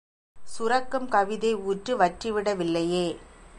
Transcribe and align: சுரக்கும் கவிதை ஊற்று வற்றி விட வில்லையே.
சுரக்கும் 0.37 1.07
கவிதை 1.07 1.55
ஊற்று 1.55 1.93
வற்றி 1.97 2.31
விட 2.31 2.53
வில்லையே. 2.55 3.05